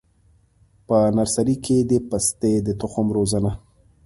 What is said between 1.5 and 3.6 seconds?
کي د پستې د تخم روزنه: